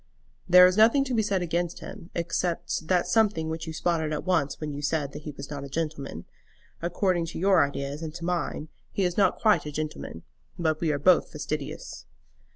[0.49, 4.23] "There is nothing to be said against him, except that something which you spotted at
[4.23, 6.25] once when you said that he was not a gentleman.
[6.81, 10.23] According to your ideas, and to mine, he is not quite a gentleman;
[10.57, 12.07] but we are both fastidious."